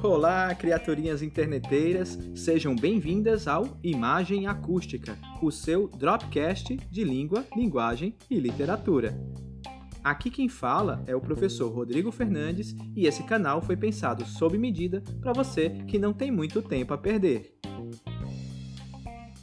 Olá, 0.00 0.54
criaturinhas 0.54 1.22
interneteiras, 1.22 2.16
sejam 2.32 2.76
bem-vindas 2.76 3.48
ao 3.48 3.76
Imagem 3.82 4.46
Acústica, 4.46 5.18
o 5.42 5.50
seu 5.50 5.88
Dropcast 5.88 6.76
de 6.88 7.02
língua, 7.02 7.44
linguagem 7.56 8.14
e 8.30 8.38
literatura. 8.38 9.18
Aqui 10.04 10.30
quem 10.30 10.48
fala 10.48 11.02
é 11.04 11.16
o 11.16 11.20
professor 11.20 11.74
Rodrigo 11.74 12.12
Fernandes 12.12 12.76
e 12.94 13.08
esse 13.08 13.24
canal 13.24 13.60
foi 13.60 13.76
pensado 13.76 14.24
sob 14.24 14.56
medida 14.56 15.02
para 15.20 15.32
você 15.32 15.70
que 15.88 15.98
não 15.98 16.12
tem 16.12 16.30
muito 16.30 16.62
tempo 16.62 16.94
a 16.94 16.98
perder. 16.98 17.58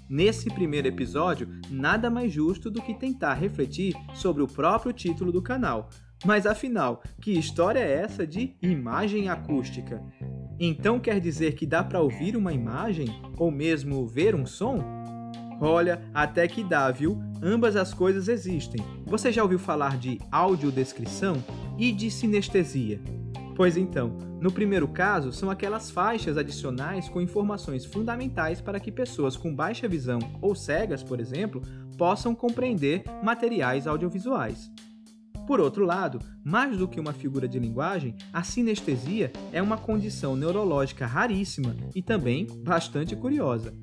Nesse 0.10 0.50
primeiro 0.50 0.87
episódio, 0.87 1.50
nada 1.69 2.10
mais 2.10 2.32
justo 2.32 2.71
do 2.71 2.82
que 2.82 2.93
tentar 2.93 3.33
refletir 3.33 3.93
sobre 4.14 4.42
o 4.42 4.47
próprio 4.47 4.93
título 4.93 5.33
do 5.33 5.42
canal. 5.42 5.89
Mas 6.24 6.46
afinal, 6.46 7.04
que 7.21 7.37
história 7.37 7.79
é 7.79 7.92
essa 8.01 8.25
de 8.25 8.56
imagem 8.61 9.28
acústica? 9.28 10.01
Então 10.59 11.00
quer 11.00 11.19
dizer 11.19 11.55
que 11.55 11.65
dá 11.65 11.83
para 11.83 12.01
ouvir 12.01 12.36
uma 12.37 12.54
imagem 12.54 13.07
ou 13.37 13.51
mesmo 13.51 14.05
ver 14.05 14.36
um 14.36 14.46
som? 14.46 14.79
Olha, 15.59 16.01
até 16.13 16.47
que 16.47 16.63
dá, 16.63 16.89
viu? 16.91 17.18
Ambas 17.41 17.75
as 17.75 17.93
coisas 17.93 18.27
existem. 18.27 18.83
Você 19.05 19.32
já 19.32 19.43
ouviu 19.43 19.60
falar 19.60 19.97
de 19.97 20.19
audiodescrição 20.32 21.36
e 21.77 21.91
de 21.91 22.11
sinestesia? 22.11 22.99
Pois 23.55 23.77
então, 23.77 24.18
no 24.41 24.51
primeiro 24.51 24.87
caso, 24.87 25.32
são 25.32 25.49
aquelas 25.49 25.89
faixas 25.89 26.37
adicionais 26.37 27.07
com 27.07 27.21
informações 27.21 27.85
fundamentais 27.85 28.60
para 28.60 28.82
que 28.82 28.91
pessoas 28.91 29.37
com 29.37 29.55
baixa 29.55 29.87
visão 29.87 30.19
ou 30.41 30.54
cegas, 30.54 31.01
por 31.01 31.21
exemplo, 31.21 31.61
possam 31.97 32.35
compreender 32.35 33.03
materiais 33.23 33.87
audiovisuais. 33.87 34.69
Por 35.47 35.59
outro 35.59 35.85
lado, 35.85 36.19
mais 36.43 36.77
do 36.77 36.88
que 36.88 36.99
uma 36.99 37.13
figura 37.13 37.47
de 37.47 37.59
linguagem, 37.59 38.15
a 38.33 38.41
sinestesia 38.41 39.31
é 39.52 39.61
uma 39.61 39.77
condição 39.77 40.35
neurológica 40.35 41.05
raríssima 41.05 41.75
e 41.93 42.02
também 42.02 42.47
bastante 42.63 43.15
curiosa. 43.15 43.73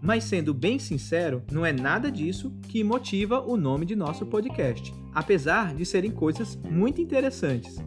Mas 0.00 0.24
sendo 0.24 0.54
bem 0.54 0.78
sincero, 0.78 1.42
não 1.50 1.66
é 1.66 1.72
nada 1.72 2.10
disso 2.10 2.52
que 2.68 2.84
motiva 2.84 3.40
o 3.40 3.56
nome 3.56 3.84
de 3.84 3.96
nosso 3.96 4.26
podcast, 4.26 4.92
apesar 5.12 5.74
de 5.74 5.84
serem 5.84 6.10
coisas 6.10 6.56
muito 6.56 7.00
interessantes. 7.00 7.78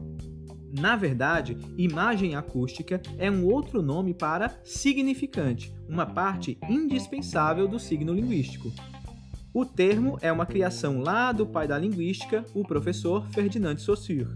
Na 0.78 0.98
verdade, 0.98 1.58
imagem 1.78 2.36
acústica 2.36 3.02
é 3.18 3.32
um 3.32 3.46
outro 3.46 3.82
nome 3.82 4.14
para 4.14 4.60
significante, 4.64 5.74
uma 5.88 6.06
parte 6.06 6.58
indispensável 6.70 7.66
do 7.66 7.80
signo 7.80 8.14
linguístico. 8.14 8.74
O 9.56 9.64
termo 9.64 10.18
é 10.22 10.30
uma 10.30 10.46
criação 10.46 11.00
lá 11.00 11.32
do 11.32 11.46
pai 11.46 11.66
da 11.66 11.78
linguística, 11.78 12.44
o 12.54 12.62
professor 12.62 13.26
Ferdinand 13.30 13.78
Saussure. 13.78 14.36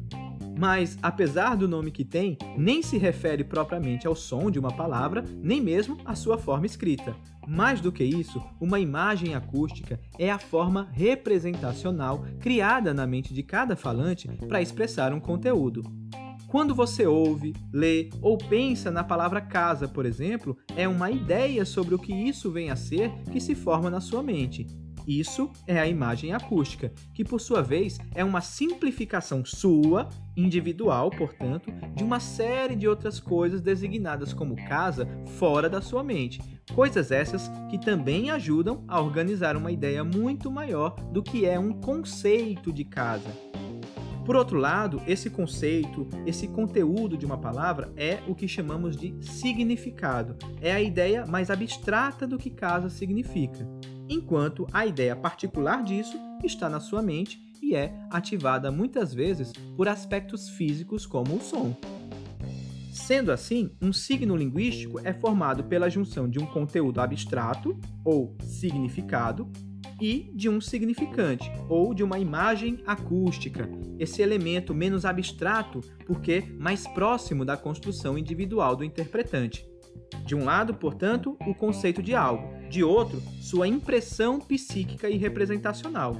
Mas, 0.58 0.98
apesar 1.02 1.58
do 1.58 1.67
nome 1.67 1.92
que 1.92 2.06
tem, 2.06 2.38
nem 2.58 2.81
se 2.81 2.98
refere 2.98 3.44
propriamente 3.44 4.08
ao 4.08 4.16
som 4.16 4.50
de 4.50 4.58
uma 4.58 4.72
palavra, 4.72 5.26
nem 5.44 5.59
mesmo 5.59 5.98
à 6.06 6.16
sua 6.16 6.38
forma 6.38 6.66
escrita. 6.66 7.14
Mais 7.45 7.81
do 7.81 7.92
que 7.92 8.02
isso, 8.02 8.42
uma 8.61 8.80
imagem 8.80 9.36
acústica 9.36 10.00
é 10.17 10.31
a 10.31 10.39
forma 10.39 10.88
representacional 10.94 12.26
criada 12.39 12.94
na 12.94 13.06
mente 13.06 13.33
de 13.33 13.44
cada 13.44 13.76
falante 13.76 14.30
para 14.48 14.61
expressar 14.61 15.11
um 15.11 15.20
conteúdo. 15.20 15.83
Quando 16.48 16.73
você 16.73 17.06
ouve, 17.06 17.54
lê 17.73 18.09
ou 18.22 18.38
pensa 18.38 18.89
na 18.89 19.04
palavra 19.04 19.42
casa, 19.42 19.86
por 19.86 20.06
exemplo, 20.06 20.58
é 20.78 20.88
uma 20.88 21.11
ideia 21.11 21.66
sobre 21.66 21.94
o 21.94 22.00
que 22.00 22.14
isso 22.14 22.50
vem 22.50 22.72
a 22.72 22.78
ser 22.78 23.11
que 23.33 23.42
se 23.42 23.54
forma 23.54 23.89
na 23.89 24.00
sua 24.00 24.23
mente. 24.23 24.66
Isso 25.09 25.49
é 25.65 25.79
a 25.79 25.88
imagem 25.88 26.33
acústica, 26.33 26.93
que 27.15 27.23
por 27.23 27.41
sua 27.41 27.63
vez 27.63 27.97
é 28.13 28.23
uma 28.23 28.41
simplificação 28.41 29.43
sua, 29.43 30.07
individual, 30.38 31.09
portanto, 31.09 31.71
de 31.95 32.03
uma 32.03 32.20
série 32.20 32.75
de 32.75 32.87
outras 32.87 33.19
coisas 33.19 33.59
designadas 33.59 34.33
como 34.33 34.55
casa 34.67 35.08
fora 35.39 35.67
da 35.67 35.81
sua 35.81 36.03
mente. 36.03 36.39
Coisas 36.75 37.09
essas 37.09 37.49
que 37.71 37.80
também 37.80 38.30
ajudam 38.30 38.83
a 38.87 39.02
organizar 39.02 39.58
uma 39.58 39.71
ideia 39.71 40.03
muito 40.03 40.52
maior 40.52 40.92
do 41.11 41.23
que 41.23 41.43
é 41.43 41.58
um 41.58 41.73
conceito 41.73 42.71
de 42.71 42.86
casa. 42.86 43.31
Por 44.23 44.36
outro 44.36 44.59
lado, 44.59 45.02
esse 45.08 45.27
conceito, 45.27 46.08
esse 46.23 46.48
conteúdo 46.48 47.17
de 47.17 47.25
uma 47.25 47.39
palavra 47.39 47.92
é 47.98 48.19
o 48.27 48.36
que 48.36 48.48
chamamos 48.48 48.95
de 48.95 49.15
significado. 49.21 50.36
É 50.61 50.71
a 50.71 50.80
ideia 50.80 51.25
mais 51.25 51.49
abstrata 51.49 52.27
do 52.27 52.37
que 52.37 52.52
casa 52.52 52.92
significa 52.92 53.67
enquanto 54.09 54.67
a 54.73 54.86
ideia 54.86 55.15
particular 55.15 55.83
disso 55.83 56.17
está 56.43 56.67
na 56.67 56.80
sua 56.80 57.02
mente 57.02 57.39
e 57.61 57.75
é 57.75 57.93
ativada 58.09 58.71
muitas 58.71 59.14
vezes 59.14 59.53
por 59.77 59.87
aspectos 59.87 60.49
físicos 60.49 61.05
como 61.05 61.36
o 61.36 61.42
som. 61.42 61.75
Sendo 62.92 63.31
assim, 63.31 63.71
um 63.81 63.93
signo 63.93 64.36
linguístico 64.36 64.99
é 65.03 65.14
formado 65.14 65.64
pela 65.64 65.89
junção 65.89 66.27
de 66.27 66.39
um 66.39 66.45
conteúdo 66.45 66.99
abstrato, 66.99 67.80
ou 68.03 68.36
significado, 68.43 69.49
e 70.02 70.31
de 70.33 70.49
um 70.49 70.61
significante, 70.61 71.52
ou 71.67 71.93
de 71.93 72.03
uma 72.03 72.19
imagem 72.19 72.81
acústica, 72.87 73.69
esse 73.98 74.21
elemento 74.21 74.73
menos 74.73 75.05
abstrato 75.05 75.81
porque 76.05 76.42
mais 76.58 76.87
próximo 76.87 77.43
da 77.43 77.58
construção 77.58 78.17
individual 78.17 78.75
do 78.75 78.83
interpretante. 78.83 79.65
De 80.25 80.36
um 80.36 80.45
lado, 80.45 80.73
portanto, 80.73 81.37
o 81.47 81.55
conceito 81.55 82.03
de 82.03 82.14
algo, 82.14 82.47
de 82.70 82.83
outro, 82.83 83.21
sua 83.42 83.67
impressão 83.67 84.39
psíquica 84.39 85.09
e 85.09 85.17
representacional. 85.17 86.15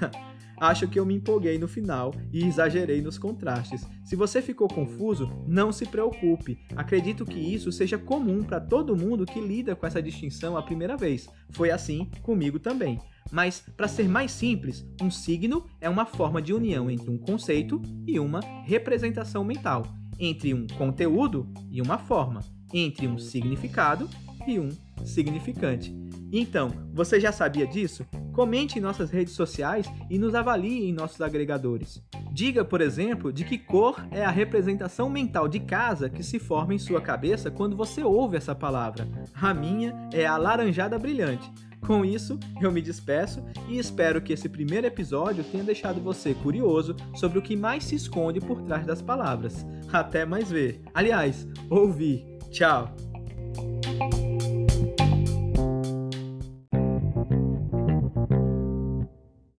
Acho 0.56 0.86
que 0.86 0.98
eu 0.98 1.04
me 1.04 1.14
empolguei 1.14 1.58
no 1.58 1.66
final 1.66 2.14
e 2.32 2.44
exagerei 2.44 3.02
nos 3.02 3.18
contrastes. 3.18 3.86
Se 4.04 4.14
você 4.14 4.40
ficou 4.40 4.68
confuso, 4.68 5.28
não 5.46 5.72
se 5.72 5.84
preocupe. 5.84 6.58
Acredito 6.76 7.24
que 7.24 7.38
isso 7.38 7.72
seja 7.72 7.98
comum 7.98 8.42
para 8.42 8.60
todo 8.60 8.96
mundo 8.96 9.26
que 9.26 9.40
lida 9.40 9.74
com 9.74 9.86
essa 9.86 10.02
distinção 10.02 10.56
a 10.56 10.62
primeira 10.62 10.96
vez. 10.96 11.28
Foi 11.50 11.70
assim 11.70 12.08
comigo 12.22 12.58
também. 12.58 12.98
Mas, 13.32 13.64
para 13.76 13.88
ser 13.88 14.08
mais 14.08 14.30
simples, 14.30 14.86
um 15.02 15.10
signo 15.10 15.66
é 15.80 15.88
uma 15.88 16.06
forma 16.06 16.40
de 16.40 16.54
união 16.54 16.90
entre 16.90 17.10
um 17.10 17.18
conceito 17.18 17.82
e 18.06 18.20
uma 18.20 18.40
representação 18.64 19.42
mental, 19.42 19.82
entre 20.18 20.54
um 20.54 20.66
conteúdo 20.66 21.52
e 21.70 21.82
uma 21.82 21.98
forma 21.98 22.40
entre 22.74 23.06
um 23.06 23.18
significado 23.18 24.10
e 24.46 24.58
um 24.58 24.68
significante. 25.04 25.94
Então, 26.32 26.72
você 26.92 27.20
já 27.20 27.30
sabia 27.30 27.64
disso? 27.64 28.04
Comente 28.32 28.78
em 28.78 28.82
nossas 28.82 29.10
redes 29.10 29.34
sociais 29.34 29.86
e 30.10 30.18
nos 30.18 30.34
avalie 30.34 30.88
em 30.88 30.92
nossos 30.92 31.20
agregadores. 31.20 32.02
Diga, 32.32 32.64
por 32.64 32.80
exemplo, 32.80 33.32
de 33.32 33.44
que 33.44 33.56
cor 33.56 34.04
é 34.10 34.24
a 34.24 34.30
representação 34.30 35.08
mental 35.08 35.46
de 35.46 35.60
casa 35.60 36.10
que 36.10 36.24
se 36.24 36.40
forma 36.40 36.74
em 36.74 36.78
sua 36.78 37.00
cabeça 37.00 37.52
quando 37.52 37.76
você 37.76 38.02
ouve 38.02 38.36
essa 38.36 38.54
palavra. 38.54 39.06
A 39.32 39.54
minha 39.54 39.94
é 40.12 40.26
a 40.26 40.36
laranjada 40.36 40.98
brilhante. 40.98 41.48
Com 41.86 42.04
isso, 42.04 42.40
eu 42.60 42.72
me 42.72 42.80
despeço 42.80 43.44
e 43.68 43.78
espero 43.78 44.20
que 44.20 44.32
esse 44.32 44.48
primeiro 44.48 44.86
episódio 44.86 45.44
tenha 45.44 45.62
deixado 45.62 46.00
você 46.00 46.34
curioso 46.34 46.96
sobre 47.14 47.38
o 47.38 47.42
que 47.42 47.54
mais 47.54 47.84
se 47.84 47.94
esconde 47.94 48.40
por 48.40 48.62
trás 48.62 48.86
das 48.86 49.02
palavras. 49.02 49.64
Até 49.92 50.24
mais 50.24 50.50
ver. 50.50 50.80
Aliás, 50.94 51.46
ouvir. 51.70 52.33
Tchau! 52.54 53.03